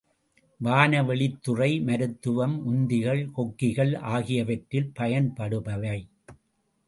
வானவெளித்துறை, 0.59 1.83
மருத்துவம், 1.83 2.55
உந்திகள் 2.65 3.21
கொக்கிகள் 3.31 3.93
ஆகியவற்றில் 4.13 4.91
பயன்படுபவை. 4.99 5.99